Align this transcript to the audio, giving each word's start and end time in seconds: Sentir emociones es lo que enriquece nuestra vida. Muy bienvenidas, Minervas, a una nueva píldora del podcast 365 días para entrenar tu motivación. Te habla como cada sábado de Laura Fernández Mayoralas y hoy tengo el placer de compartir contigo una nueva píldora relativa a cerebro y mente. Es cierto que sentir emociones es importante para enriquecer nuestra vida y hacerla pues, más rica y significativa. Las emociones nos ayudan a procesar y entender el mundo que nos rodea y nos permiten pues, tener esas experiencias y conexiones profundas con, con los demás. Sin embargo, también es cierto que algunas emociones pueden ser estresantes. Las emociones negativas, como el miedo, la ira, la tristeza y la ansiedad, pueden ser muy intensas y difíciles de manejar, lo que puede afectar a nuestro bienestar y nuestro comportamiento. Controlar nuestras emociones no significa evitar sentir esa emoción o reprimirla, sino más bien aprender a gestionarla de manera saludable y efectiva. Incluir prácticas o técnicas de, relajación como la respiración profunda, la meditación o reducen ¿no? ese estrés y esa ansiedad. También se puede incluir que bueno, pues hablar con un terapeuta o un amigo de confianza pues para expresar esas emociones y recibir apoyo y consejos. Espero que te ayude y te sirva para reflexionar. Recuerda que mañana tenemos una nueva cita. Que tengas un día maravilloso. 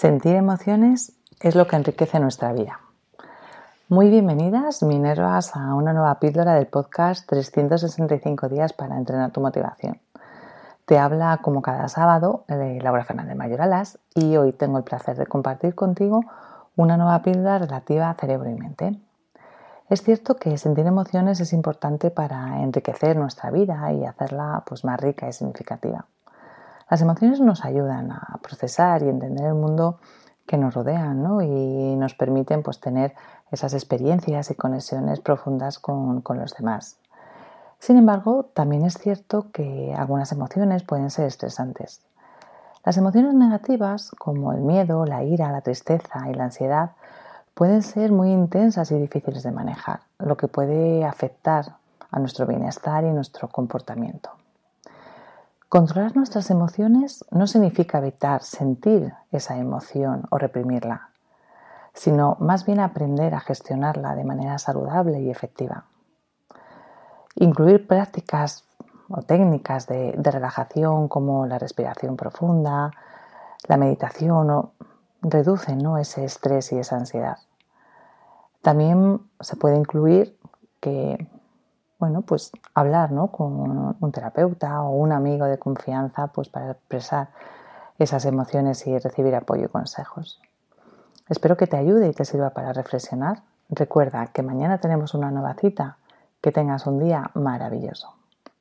Sentir 0.00 0.34
emociones 0.34 1.12
es 1.42 1.54
lo 1.54 1.66
que 1.66 1.76
enriquece 1.76 2.18
nuestra 2.20 2.54
vida. 2.54 2.80
Muy 3.90 4.08
bienvenidas, 4.08 4.82
Minervas, 4.82 5.54
a 5.54 5.74
una 5.74 5.92
nueva 5.92 6.18
píldora 6.18 6.54
del 6.54 6.68
podcast 6.68 7.28
365 7.28 8.48
días 8.48 8.72
para 8.72 8.96
entrenar 8.96 9.30
tu 9.30 9.42
motivación. 9.42 10.00
Te 10.86 10.98
habla 10.98 11.40
como 11.42 11.60
cada 11.60 11.86
sábado 11.88 12.44
de 12.48 12.80
Laura 12.80 13.04
Fernández 13.04 13.36
Mayoralas 13.36 13.98
y 14.14 14.38
hoy 14.38 14.54
tengo 14.54 14.78
el 14.78 14.84
placer 14.84 15.18
de 15.18 15.26
compartir 15.26 15.74
contigo 15.74 16.24
una 16.76 16.96
nueva 16.96 17.20
píldora 17.20 17.58
relativa 17.58 18.08
a 18.08 18.14
cerebro 18.14 18.48
y 18.48 18.54
mente. 18.54 18.98
Es 19.90 20.02
cierto 20.02 20.36
que 20.36 20.56
sentir 20.56 20.86
emociones 20.86 21.40
es 21.40 21.52
importante 21.52 22.10
para 22.10 22.62
enriquecer 22.62 23.18
nuestra 23.18 23.50
vida 23.50 23.92
y 23.92 24.06
hacerla 24.06 24.62
pues, 24.64 24.82
más 24.82 24.98
rica 24.98 25.28
y 25.28 25.34
significativa. 25.34 26.06
Las 26.90 27.02
emociones 27.02 27.40
nos 27.40 27.64
ayudan 27.64 28.10
a 28.10 28.38
procesar 28.42 29.04
y 29.04 29.08
entender 29.08 29.46
el 29.46 29.54
mundo 29.54 30.00
que 30.44 30.58
nos 30.58 30.74
rodea 30.74 31.14
y 31.44 31.94
nos 31.94 32.14
permiten 32.14 32.64
pues, 32.64 32.80
tener 32.80 33.14
esas 33.52 33.74
experiencias 33.74 34.50
y 34.50 34.56
conexiones 34.56 35.20
profundas 35.20 35.78
con, 35.78 36.20
con 36.20 36.40
los 36.40 36.52
demás. 36.56 36.98
Sin 37.78 37.96
embargo, 37.96 38.50
también 38.54 38.84
es 38.84 38.94
cierto 38.98 39.52
que 39.52 39.94
algunas 39.96 40.32
emociones 40.32 40.82
pueden 40.82 41.10
ser 41.10 41.26
estresantes. 41.26 42.00
Las 42.84 42.96
emociones 42.96 43.34
negativas, 43.34 44.10
como 44.18 44.52
el 44.52 44.60
miedo, 44.60 45.06
la 45.06 45.22
ira, 45.22 45.52
la 45.52 45.60
tristeza 45.60 46.28
y 46.28 46.34
la 46.34 46.44
ansiedad, 46.44 46.90
pueden 47.54 47.82
ser 47.82 48.10
muy 48.10 48.32
intensas 48.32 48.90
y 48.90 48.98
difíciles 48.98 49.44
de 49.44 49.52
manejar, 49.52 50.00
lo 50.18 50.36
que 50.36 50.48
puede 50.48 51.04
afectar 51.04 51.76
a 52.10 52.18
nuestro 52.18 52.46
bienestar 52.46 53.04
y 53.04 53.12
nuestro 53.12 53.46
comportamiento. 53.46 54.39
Controlar 55.70 56.16
nuestras 56.16 56.50
emociones 56.50 57.24
no 57.30 57.46
significa 57.46 57.98
evitar 57.98 58.42
sentir 58.42 59.14
esa 59.30 59.56
emoción 59.56 60.24
o 60.28 60.36
reprimirla, 60.36 61.10
sino 61.94 62.36
más 62.40 62.66
bien 62.66 62.80
aprender 62.80 63.36
a 63.36 63.40
gestionarla 63.40 64.16
de 64.16 64.24
manera 64.24 64.58
saludable 64.58 65.20
y 65.20 65.30
efectiva. 65.30 65.84
Incluir 67.36 67.86
prácticas 67.86 68.64
o 69.08 69.22
técnicas 69.22 69.86
de, 69.86 70.12
relajación 70.20 71.06
como 71.06 71.46
la 71.46 71.60
respiración 71.60 72.16
profunda, 72.16 72.90
la 73.68 73.76
meditación 73.76 74.50
o 74.50 74.72
reducen 75.22 75.78
¿no? 75.78 75.98
ese 75.98 76.24
estrés 76.24 76.72
y 76.72 76.78
esa 76.78 76.96
ansiedad. 76.96 77.38
También 78.60 79.20
se 79.38 79.54
puede 79.54 79.76
incluir 79.76 80.36
que 80.80 81.28
bueno, 82.00 82.22
pues 82.22 82.50
hablar 82.74 83.10
con 83.30 83.94
un 84.00 84.12
terapeuta 84.12 84.82
o 84.82 84.96
un 84.96 85.12
amigo 85.12 85.44
de 85.44 85.58
confianza 85.58 86.28
pues 86.28 86.48
para 86.48 86.72
expresar 86.72 87.28
esas 87.98 88.24
emociones 88.24 88.86
y 88.86 88.98
recibir 88.98 89.34
apoyo 89.34 89.66
y 89.66 89.68
consejos. 89.68 90.40
Espero 91.28 91.56
que 91.56 91.66
te 91.66 91.76
ayude 91.76 92.08
y 92.08 92.12
te 92.12 92.24
sirva 92.24 92.50
para 92.50 92.72
reflexionar. 92.72 93.42
Recuerda 93.68 94.26
que 94.28 94.42
mañana 94.42 94.78
tenemos 94.78 95.14
una 95.14 95.30
nueva 95.30 95.54
cita. 95.54 95.98
Que 96.40 96.52
tengas 96.52 96.86
un 96.86 96.98
día 96.98 97.30
maravilloso. 97.34 98.19